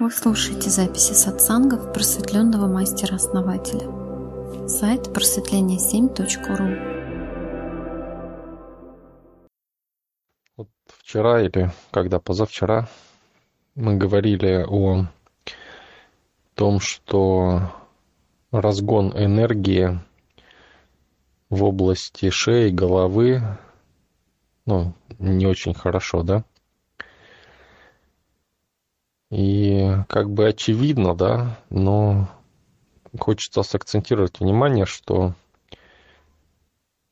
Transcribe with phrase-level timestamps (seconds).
[0.00, 3.86] Вы слушаете записи сатсангов просветленного мастера-основателя.
[4.66, 6.68] Сайт просветление7.ру
[10.56, 12.88] Вот вчера или когда позавчера
[13.74, 15.04] мы говорили о
[16.54, 17.70] том, что
[18.52, 20.00] разгон энергии
[21.50, 23.42] в области шеи, головы,
[24.64, 26.44] ну, не очень хорошо, да?
[29.30, 32.28] И как бы очевидно, да, но
[33.18, 35.34] хочется сакцентировать внимание, что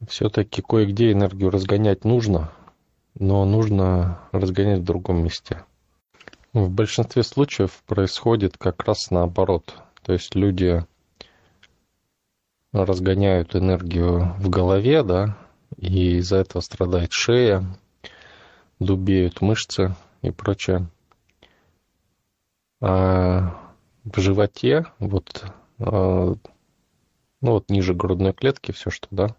[0.07, 2.53] все-таки кое-где энергию разгонять нужно,
[3.15, 5.65] но нужно разгонять в другом месте.
[6.53, 9.77] В большинстве случаев происходит как раз наоборот.
[10.03, 10.85] То есть люди
[12.73, 15.37] разгоняют энергию в голове, да,
[15.77, 17.65] и из-за этого страдает шея,
[18.79, 20.89] дубеют мышцы и прочее.
[22.81, 23.75] А
[24.05, 25.45] в животе, вот,
[25.81, 26.35] а,
[27.41, 29.37] ну вот ниже грудной клетки, все что, да,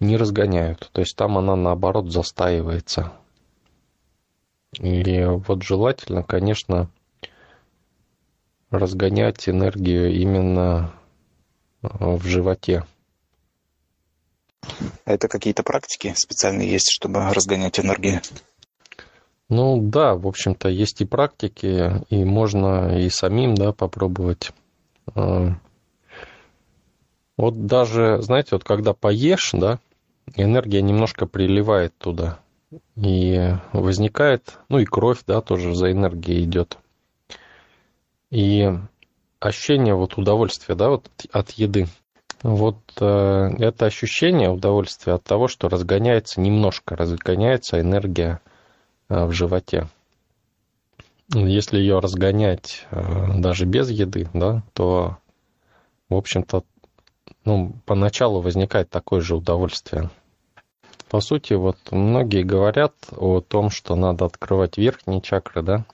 [0.00, 0.90] не разгоняют.
[0.92, 3.12] То есть там она наоборот застаивается.
[4.78, 6.90] И вот желательно, конечно,
[8.70, 10.92] разгонять энергию именно
[11.82, 12.84] а, в животе.
[15.04, 18.20] Это какие-то практики специальные есть, чтобы разгонять энергию?
[19.48, 24.52] Ну да, в общем-то, есть и практики, и можно и самим, да, попробовать.
[25.14, 25.54] А,
[27.38, 29.78] вот даже, знаете, вот когда поешь, да,
[30.36, 32.40] энергия немножко приливает туда.
[32.96, 36.76] И возникает, ну и кровь, да, тоже за энергией идет.
[38.30, 38.68] И
[39.40, 41.86] ощущение вот удовольствия, да, вот от еды.
[42.42, 43.04] Вот э,
[43.58, 48.40] это ощущение удовольствия от того, что разгоняется немножко, разгоняется энергия
[49.08, 49.88] в животе.
[51.34, 55.18] Если ее разгонять э, даже без еды, да, то,
[56.08, 56.64] в общем-то,
[57.44, 60.10] ну, поначалу возникает такое же удовольствие.
[61.10, 65.84] По сути, вот многие говорят о том, что надо открывать верхние чакры, да,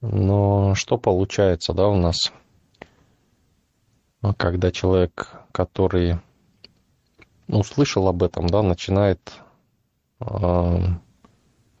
[0.00, 2.32] но что получается, да, у нас,
[4.36, 6.18] когда человек, который
[7.48, 9.32] услышал об этом, да, начинает
[10.20, 10.78] э,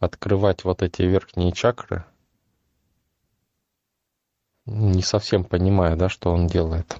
[0.00, 2.04] открывать вот эти верхние чакры,
[4.66, 6.96] не совсем понимая, да, что он делает.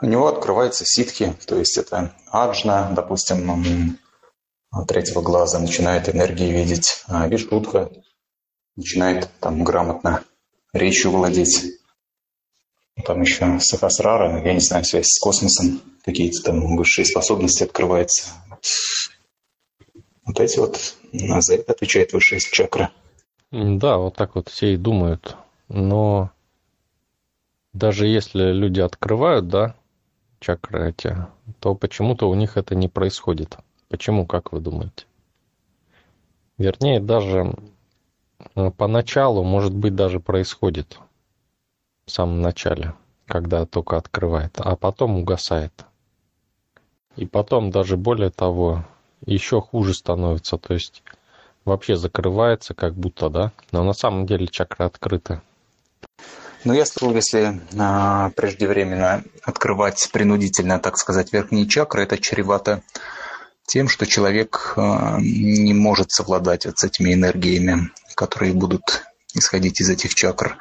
[0.00, 3.98] У него открывается ситхи, то есть это аджна, допустим,
[4.88, 7.90] третьего глаза начинает энергии видеть, а вишудха
[8.74, 10.24] начинает там грамотно
[10.72, 11.78] речью владеть.
[13.04, 18.30] Там еще сахасрара, я не знаю, связь с космосом, какие-то там высшие способности открываются.
[20.24, 22.90] Вот эти вот, за это отвечает высшая чакра.
[23.50, 25.36] Да, вот так вот все и думают.
[25.68, 26.30] Но
[27.72, 29.74] даже если люди открывают, да,
[30.38, 31.16] чакры эти,
[31.60, 33.56] то почему-то у них это не происходит.
[33.88, 35.06] Почему, как вы думаете?
[36.58, 37.54] Вернее, даже
[38.76, 40.98] поначалу, может быть, даже происходит
[42.04, 42.94] в самом начале,
[43.26, 45.72] когда только открывает, а потом угасает.
[47.16, 48.84] И потом даже более того,
[49.26, 51.02] еще хуже становится, то есть
[51.64, 55.42] вообще закрывается как будто, да, но на самом деле чакра открыта.
[56.64, 62.82] Ну, я слышал, если а, преждевременно открывать принудительно, так сказать, верхние чакры, это чревато
[63.66, 69.04] тем, что человек а, не может совладать вот с этими энергиями, которые будут
[69.34, 70.58] исходить из этих чакр.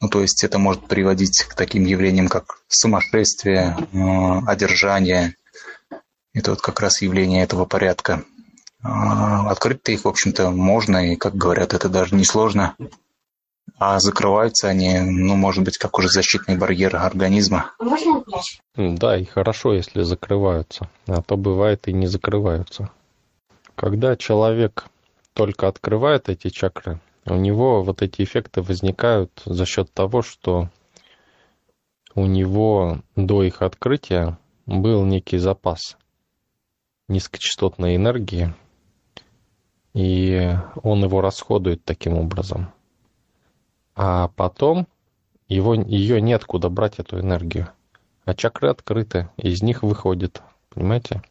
[0.00, 5.34] Ну, то есть это может приводить к таким явлениям, как сумасшествие, а, одержание,
[6.32, 8.24] это вот как раз явление этого порядка.
[8.82, 12.76] А, открыть-то их, в общем-то, можно, и, как говорят, это даже не сложно.
[13.78, 17.72] А закрываются они, ну, может быть, как уже защитный барьер организма.
[18.76, 20.88] Да, и хорошо, если закрываются.
[21.06, 22.90] А то бывает и не закрываются.
[23.74, 24.86] Когда человек
[25.32, 30.68] только открывает эти чакры, у него вот эти эффекты возникают за счет того, что
[32.14, 35.96] у него до их открытия был некий запас
[37.10, 38.54] низкочастотной энергии,
[39.92, 42.72] и он его расходует таким образом.
[43.94, 44.86] А потом
[45.48, 47.68] его, ее неоткуда брать, эту энергию.
[48.24, 51.22] А чакры открыты, из них выходит, понимаете?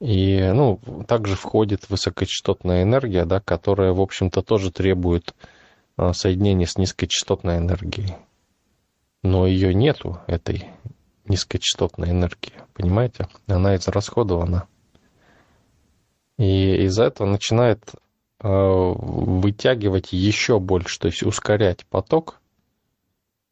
[0.00, 5.34] И, ну, также входит высокочастотная энергия, да, которая, в общем-то, тоже требует
[5.96, 8.14] а, соединения с низкочастотной энергией.
[9.22, 10.70] Но ее нету, этой
[11.30, 13.28] низкочастотной энергии, понимаете?
[13.46, 14.66] Она израсходована.
[16.36, 17.94] И из-за этого начинает
[18.42, 22.40] вытягивать еще больше, то есть ускорять поток,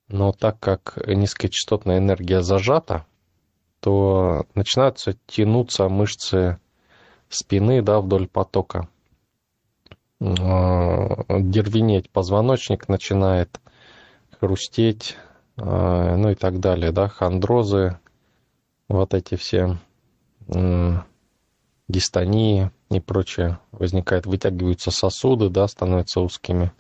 [0.09, 3.05] но так как низкочастотная энергия зажата,
[3.81, 6.59] то начинаются тянуться мышцы
[7.29, 8.89] спины да, вдоль потока.
[10.21, 13.61] Дервенеть позвоночник начинает,
[14.41, 15.17] хрустеть,
[15.59, 17.99] ну и так далее, да, хондрозы,
[18.89, 19.79] вот эти все
[21.89, 26.73] дистонии и прочее возникает, вытягиваются сосуды, да, становятся узкими.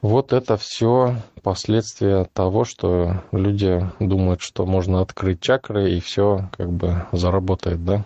[0.00, 6.72] Вот это все последствия того, что люди думают, что можно открыть чакры и все как
[6.72, 8.04] бы заработает, да.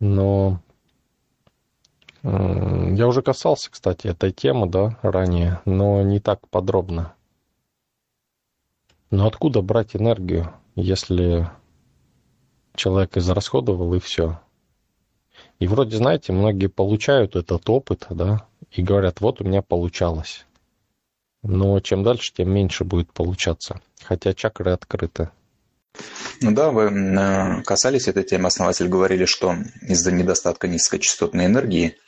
[0.00, 0.60] Но
[2.24, 7.14] я уже касался, кстати, этой темы, да, ранее, но не так подробно.
[9.10, 11.50] Но откуда брать энергию, если
[12.74, 14.40] человек израсходовал и все?
[15.58, 20.46] И вроде, знаете, многие получают этот опыт, да, и говорят, вот у меня получалось.
[21.42, 23.82] Но чем дальше, тем меньше будет получаться.
[24.02, 25.28] Хотя чакры открыты.
[26.40, 28.48] Ну да, вы э, касались этой темы.
[28.48, 32.03] Основатель говорили, что из-за недостатка низкочастотной энергии э,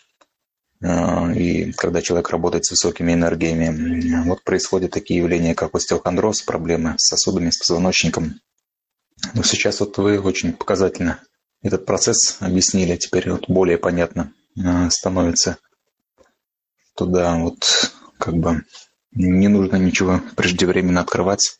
[0.83, 7.09] и когда человек работает с высокими энергиями, вот происходят такие явления, как остеохондроз, проблемы с
[7.09, 8.41] сосудами, с позвоночником.
[9.35, 11.21] Но сейчас вот вы очень показательно
[11.63, 15.59] этот процесс объяснили, теперь вот более понятно э, становится
[16.95, 18.65] туда вот как бы
[19.13, 21.59] не нужно ничего преждевременно открывать.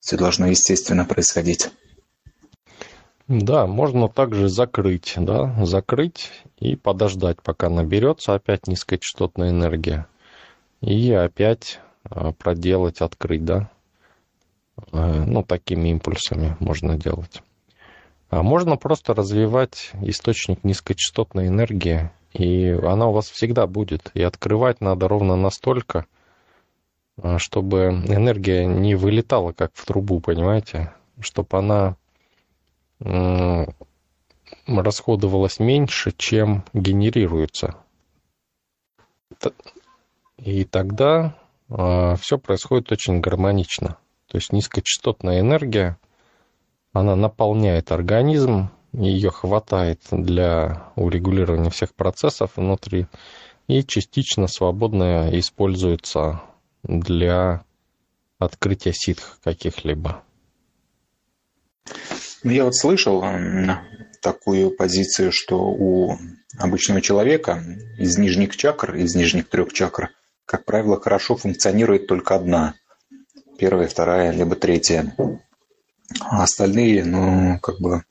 [0.00, 1.70] Все должно естественно происходить.
[3.28, 10.06] Да, можно также закрыть, да, закрыть и подождать, пока наберется опять низкочастотная энергия.
[10.80, 13.70] И опять а, проделать, открыть, да.
[14.92, 17.42] А, ну, такими импульсами можно делать.
[18.28, 24.10] А можно просто развивать источник низкочастотной энергии и она у вас всегда будет.
[24.14, 26.06] И открывать надо ровно настолько,
[27.16, 30.92] а, чтобы энергия не вылетала как в трубу, понимаете?
[31.20, 31.96] Чтобы она
[34.66, 37.76] расходовалась меньше, чем генерируется.
[40.38, 41.36] И тогда
[41.68, 43.98] а, все происходит очень гармонично.
[44.26, 45.98] То есть низкочастотная энергия,
[46.92, 53.06] она наполняет организм, ее хватает для урегулирования всех процессов внутри
[53.66, 56.42] и частично свободно используется
[56.82, 57.64] для
[58.38, 60.22] открытия ситх каких-либо.
[62.44, 63.24] Ну, я вот слышал
[64.20, 66.18] такую позицию, что у
[66.58, 67.64] обычного человека
[67.98, 70.10] из нижних чакр, из нижних трех чакр,
[70.44, 72.74] как правило, хорошо функционирует только одна.
[73.58, 75.14] Первая, вторая, либо третья.
[76.20, 78.02] А остальные, ну, как бы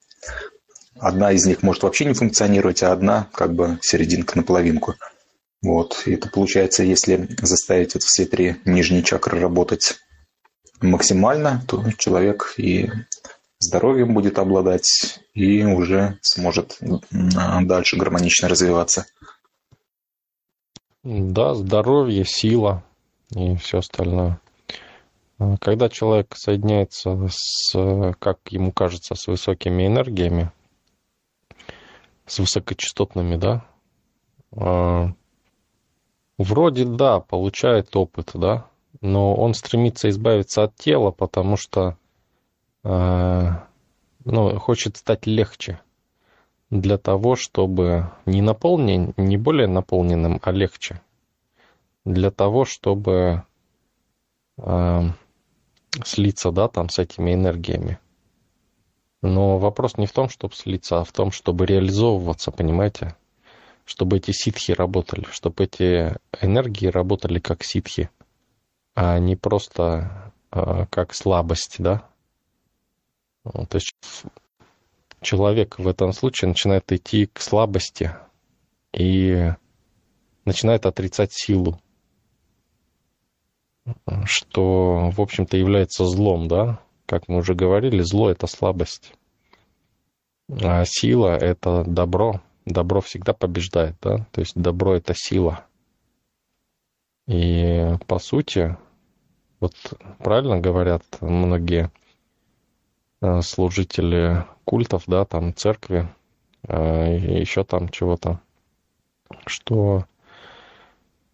[0.99, 4.95] одна из них может вообще не функционировать, а одна как бы серединка на половинку.
[5.61, 6.03] Вот.
[6.07, 9.99] И это получается, если заставить вот все три нижние чакры работать
[10.81, 12.89] максимально, то человек и
[13.59, 16.77] здоровьем будет обладать, и уже сможет
[17.11, 19.05] дальше гармонично развиваться.
[21.03, 22.83] Да, здоровье, сила
[23.35, 24.39] и все остальное.
[25.59, 30.51] Когда человек соединяется с, как ему кажется, с высокими энергиями,
[32.25, 33.65] с высокочастотными, да,
[34.55, 35.11] а,
[36.37, 38.67] вроде да, получает опыт, да,
[39.01, 41.97] но он стремится избавиться от тела, потому что а,
[42.83, 45.79] ну, хочет стать легче
[46.69, 51.01] для того, чтобы не наполнен, не более наполненным, а легче.
[52.03, 53.43] Для того, чтобы
[54.57, 55.01] э,
[56.03, 57.99] слиться, да, там с этими энергиями.
[59.21, 63.15] Но вопрос не в том, чтобы слиться, а в том, чтобы реализовываться, понимаете?
[63.85, 68.09] Чтобы эти ситхи работали, чтобы эти энергии работали как ситхи,
[68.95, 72.09] а не просто э, как слабость, да?
[73.43, 73.93] То есть
[75.21, 78.15] человек в этом случае начинает идти к слабости
[78.93, 79.51] и
[80.45, 81.79] начинает отрицать силу,
[84.25, 86.79] что, в общем-то, является злом, да?
[87.05, 89.13] Как мы уже говорили, зло— это слабость.
[90.49, 92.41] А сила— это добро.
[92.65, 94.25] Добро всегда побеждает, да?
[94.31, 95.65] То есть добро— это сила.
[97.27, 98.77] И, по сути,
[99.59, 99.73] вот
[100.19, 101.91] правильно говорят многие
[103.41, 106.07] служители культов, да, там церкви,
[106.67, 108.39] э, еще там чего-то,
[109.45, 110.05] что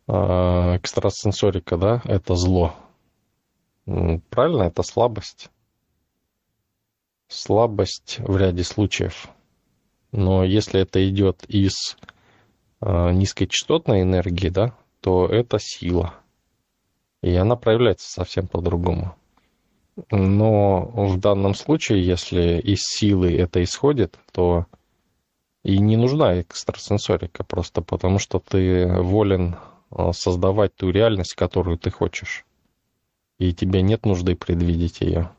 [0.08, 2.76] э, экстрасенсорика, да, это зло.
[3.86, 5.50] Правильно, это слабость
[7.30, 9.30] слабость в ряде случаев.
[10.12, 11.96] Но если это идет из
[12.82, 16.16] э, низкочастотной энергии, да, то это сила.
[17.22, 19.16] И она проявляется совсем по-другому.
[20.12, 24.66] Но в данном случае, если из силы это исходит, то
[25.64, 29.58] и не нужна экстрасенсорика просто потому, что ты волен
[29.92, 32.46] э, создавать ту реальность, которую ты хочешь.
[33.38, 35.32] И тебе нет нужды предвидеть ее.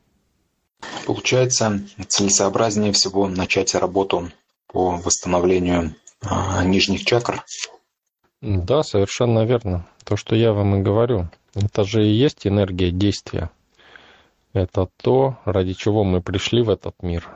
[1.07, 4.31] Получается, целесообразнее всего начать работу
[4.67, 7.45] по восстановлению а, нижних чакр.
[8.41, 9.87] Да, совершенно верно.
[10.05, 13.51] То, что я вам и говорю, это же и есть энергия действия.
[14.53, 17.29] Это то, ради чего мы пришли в этот мир.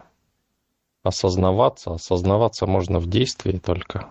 [1.04, 4.11] Осознаваться, осознаваться можно в действии только.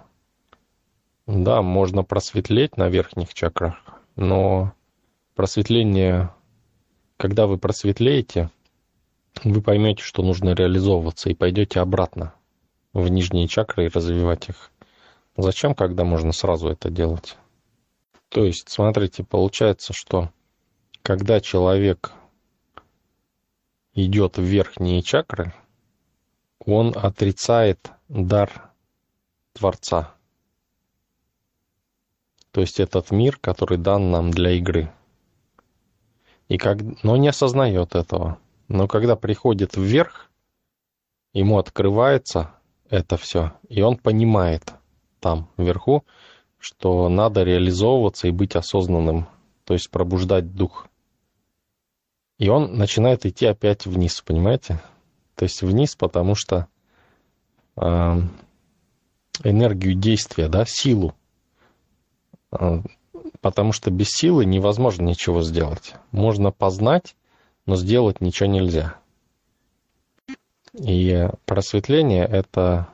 [1.28, 3.76] Да, можно просветлеть на верхних чакрах,
[4.16, 4.74] но
[5.36, 6.34] просветление,
[7.18, 8.50] когда вы просветлеете,
[9.44, 12.34] вы поймете, что нужно реализовываться и пойдете обратно
[12.94, 14.72] в нижние чакры и развивать их.
[15.36, 17.38] Зачем, когда можно сразу это делать?
[18.30, 20.30] То есть, смотрите, получается, что
[21.02, 22.14] когда человек
[23.94, 25.54] идет в верхние чакры,
[26.66, 28.72] он отрицает дар
[29.54, 30.16] Творца.
[32.52, 34.92] То есть этот мир, который дан нам для игры.
[36.48, 36.78] И как...
[37.04, 38.38] Но не осознает этого.
[38.68, 40.30] Но когда приходит вверх,
[41.34, 42.54] ему открывается
[42.90, 44.74] это все, и он понимает
[45.20, 46.06] там, вверху,
[46.60, 49.28] что надо реализовываться и быть осознанным,
[49.64, 50.88] то есть пробуждать дух.
[52.44, 54.82] И он начинает идти опять вниз, понимаете?
[55.36, 56.68] То есть вниз, потому что
[57.78, 57.82] э,
[59.46, 61.16] энергию действия, да, силу.
[62.52, 62.82] Э,
[63.40, 65.94] потому что без силы невозможно ничего сделать.
[66.12, 67.16] Можно познать,
[67.66, 68.98] но сделать ничего нельзя.
[70.74, 72.90] И просветление— это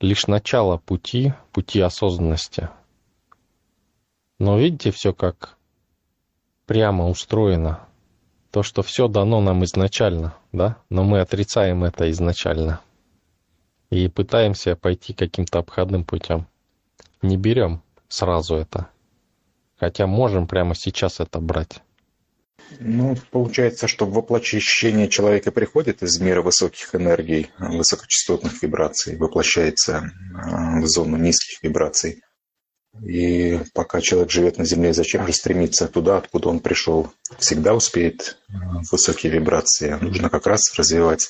[0.00, 2.70] лишь начало пути, пути осознанности.
[4.38, 5.58] Но видите, все как
[6.64, 7.86] прямо устроено.
[8.56, 12.80] То, что все дано нам изначально, да, но мы отрицаем это изначально.
[13.90, 16.46] И пытаемся пойти каким-то обходным путем.
[17.20, 18.88] Не берем сразу это.
[19.78, 21.82] Хотя можем прямо сейчас это брать.
[22.80, 30.86] Ну, получается, что воплощение человека приходит из мира высоких энергий, высокочастотных вибраций, воплощается а, в
[30.86, 32.22] зону низких вибраций.
[33.02, 37.12] И пока человек живет на Земле, зачем же стремиться туда, откуда он пришел?
[37.38, 39.98] Всегда успеет а, высокие вибрации.
[40.00, 41.28] Нужно как раз развивать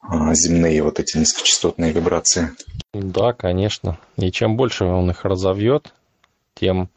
[0.00, 2.50] а, земные вот эти низкочастотные вибрации.
[2.92, 3.98] Да, конечно.
[4.16, 5.92] И чем больше он их разовьет,
[6.54, 6.88] тем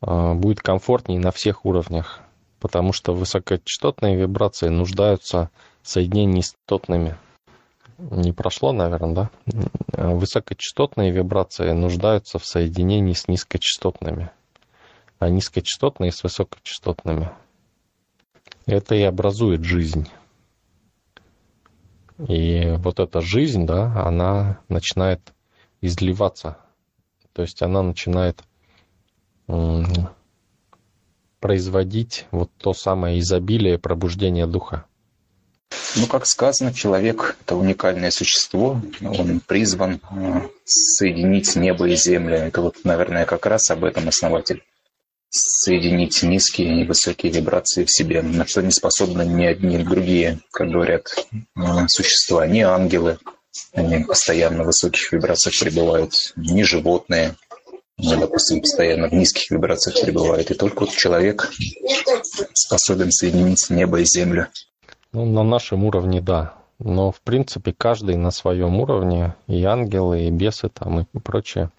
[0.00, 2.20] а, будет комфортнее на всех уровнях,
[2.60, 5.50] потому что высокочастотные вибрации нуждаются
[5.82, 7.16] в соединении с частотными.
[7.98, 9.30] Не прошло, наверное, да?
[10.14, 14.30] Высокочастотные вибрации нуждаются в соединении с низкочастотными,
[15.18, 17.30] а низкочастотные с высокочастотными.
[18.66, 20.08] Это и образует жизнь.
[22.28, 25.32] И вот эта жизнь, да, она начинает
[25.80, 26.58] изливаться.
[27.32, 28.42] То есть она начинает
[31.40, 34.84] производить вот то самое изобилие пробуждения духа.
[35.96, 42.36] Ну, как сказано, человек– это уникальное существо, он призван э, соединить небо и землю.
[42.36, 44.62] Это вот, наверное, как раз об этом основатель.
[45.30, 50.70] Соединить низкие и высокие вибрации в себе, на что не способны ни одни другие, как
[50.70, 53.18] говорят, э, существа, ни ангелы,
[53.72, 57.36] они постоянно в высоких вибрациях пребывают, ни животные–
[58.00, 61.50] ну, допустим, постоянно в низких вибрациях пребывает, и только вот человек
[62.54, 64.48] способен соединить небо и землю.
[65.18, 66.54] Ну, на нашем уровне, да.
[66.78, 71.72] Но, в принципе, каждый на своем уровне, и ангелы, и бесы там, и прочее,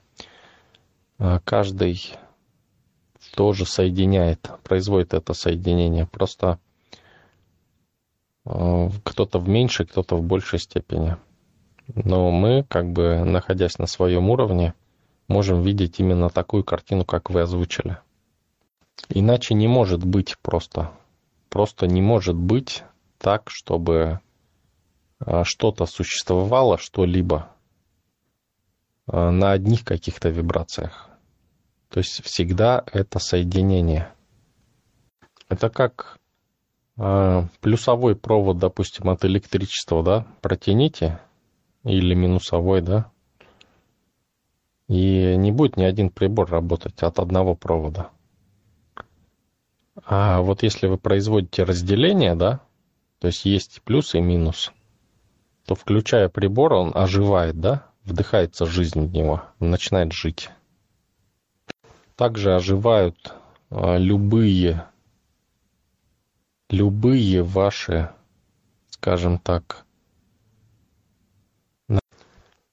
[1.19, 2.17] а, каждый
[3.33, 6.05] тоже соединяет, производит это соединение.
[6.05, 6.59] Просто
[8.43, 11.15] а, кто-то в меньшей, кто-то в большей степени.
[11.95, 14.73] Но мы, как бы, находясь на своем уровне,
[15.29, 17.99] можем видеть именно такую картину, как вы озвучили.
[19.07, 20.91] Иначе не может быть просто.
[21.47, 22.83] Просто не может быть
[23.19, 24.21] так, чтобы
[25.19, 27.49] а, что-то существовало, что-либо
[29.05, 31.09] а, на одних каких-то вибрациях.
[31.89, 34.13] То есть всегда это соединение.
[35.49, 36.19] Это как
[36.97, 41.19] э, плюсовой провод, допустим, от электричества, да, протяните,
[41.83, 43.09] или минусовой, да,
[44.87, 48.11] и не будет ни один прибор работать от одного провода.
[50.05, 52.61] А вот если вы производите разделение, да,
[53.19, 54.71] то есть есть плюс и минус,
[55.65, 57.85] то включая прибор, он оживает, да?
[58.03, 60.49] Вдыхается жизнь в него, начинает жить.
[62.15, 63.33] Также оживают
[63.69, 64.85] а, любые,
[66.69, 68.09] любые ваши,
[68.89, 69.85] скажем так,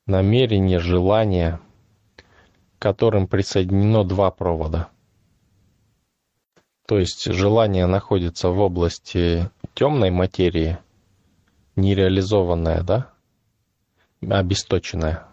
[0.06, 1.60] намерения, желания,
[2.16, 2.22] к
[2.82, 4.88] которым присоединено два провода.
[6.86, 10.78] То есть желание находится в области темной материи,
[11.76, 13.12] нереализованное, да,
[14.22, 15.26] обесточенное.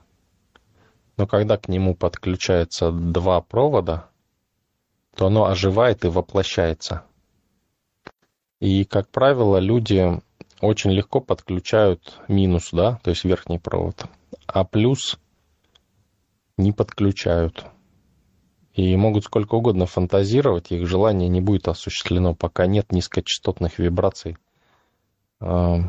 [1.16, 4.10] Но когда к нему подключаются два провода,
[5.16, 7.06] то оно оживает и воплощается.
[8.60, 10.22] И, как правило, люди
[10.60, 14.06] очень легко подключают минус, да, то есть верхний провод,
[14.46, 15.20] а плюс
[16.58, 17.66] не подключают.
[18.74, 24.38] И могут сколько угодно фантазировать, их желание не будет осуществлено, пока нет низкочастотных вибраций,
[25.40, 25.82] а,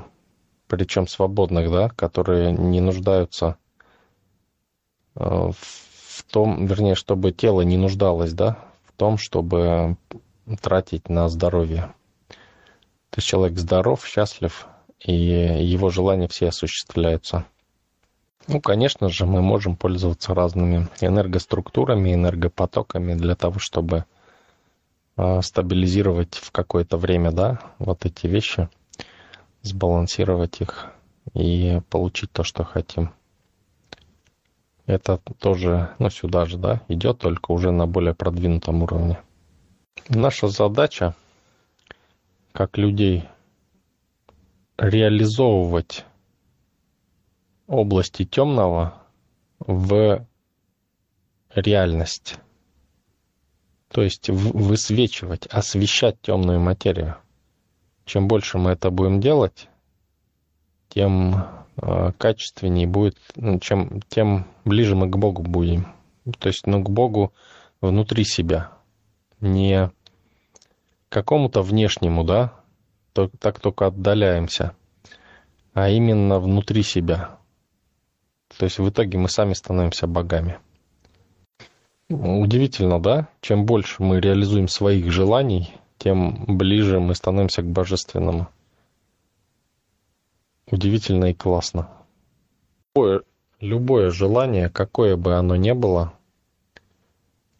[0.66, 3.56] причем свободных, да, которые не нуждаются
[5.14, 9.96] а, в том, вернее, чтобы тело не нуждалось, да, в том, чтобы
[10.60, 11.94] тратить на здоровье.
[13.08, 14.66] То есть человек здоров, счастлив,
[14.98, 17.46] и его желания все осуществляются.
[18.46, 24.04] Ну, конечно же, мы можем пользоваться разными энергоструктурами, энергопотоками для того, чтобы
[25.16, 28.68] э, стабилизировать в какое-то время, да, вот эти вещи,
[29.62, 30.92] сбалансировать их
[31.32, 33.12] и получить то, что хотим.
[34.84, 39.18] Это тоже, ну, сюда же, да, идет, только уже на более продвинутом уровне.
[40.10, 41.14] Наша задача,
[42.52, 43.24] как людей,
[44.76, 46.04] реализовывать
[47.66, 48.94] области темного
[49.58, 50.26] в
[51.54, 52.36] реальность.
[53.88, 57.16] То есть высвечивать, освещать темную материю.
[58.04, 59.68] Чем больше мы это будем делать,
[60.88, 65.86] тем э, качественнее будет, ну, чем, тем ближе мы к Богу будем.
[66.38, 67.32] То есть, ну, к Богу
[67.80, 68.72] внутри себя,
[69.40, 69.90] не
[71.08, 72.52] какому-то внешнему, да,
[73.12, 74.74] так только отдаляемся,
[75.72, 77.38] а именно внутри себя.
[78.58, 80.58] То есть в итоге мы сами становимся богами.
[82.08, 83.28] Удивительно, да?
[83.40, 88.48] Чем больше мы реализуем своих желаний, тем ближе мы становимся к божественному.
[90.70, 91.88] Удивительно и классно.
[92.94, 93.22] Любое,
[93.60, 96.12] любое желание, какое бы оно ни было,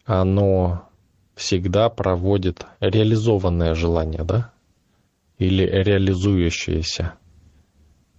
[0.05, 0.87] оно
[1.35, 4.53] всегда проводит реализованное желание, да?
[5.37, 7.15] Или реализующееся.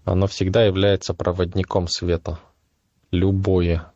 [0.05, 2.39] Оно всегда является проводником света
[3.17, 3.93] любое.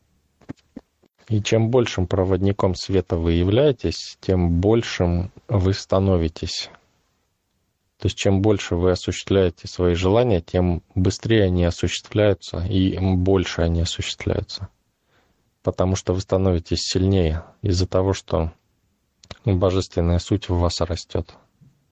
[1.29, 6.71] И чем большим проводником света вы являетесь, тем большим вы становитесь.
[7.99, 13.83] То есть чем больше вы осуществляете свои желания, тем быстрее они осуществляются и больше они
[13.83, 14.69] осуществляются.
[15.63, 18.53] Потому что вы становитесь сильнее из-за того, что
[19.45, 21.35] божественная суть в вас растет.